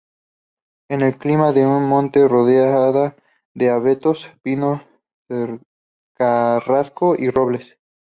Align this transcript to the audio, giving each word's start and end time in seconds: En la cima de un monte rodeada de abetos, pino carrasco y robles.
En 0.89 1.01
la 1.01 1.11
cima 1.19 1.53
de 1.53 1.63
un 1.67 1.87
monte 1.87 2.27
rodeada 2.27 3.15
de 3.53 3.69
abetos, 3.69 4.27
pino 4.41 4.81
carrasco 6.17 7.13
y 7.15 7.29
robles. 7.29 7.77